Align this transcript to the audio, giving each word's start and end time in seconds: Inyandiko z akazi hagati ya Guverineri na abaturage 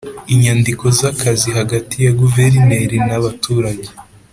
Inyandiko 0.33 0.85
z 0.97 0.99
akazi 1.11 1.47
hagati 1.57 1.95
ya 2.05 2.11
Guverineri 2.19 2.97
na 3.07 3.13
abaturage 3.19 3.89